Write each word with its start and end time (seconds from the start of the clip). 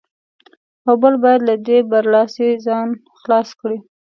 او 0.87 0.93
بل 1.01 1.13
باید 1.23 1.41
له 1.49 1.55
دې 1.67 1.77
برلاسۍ 1.91 2.49
ځان 2.65 2.89
خلاص 3.19 3.49
کړي. 3.59 3.77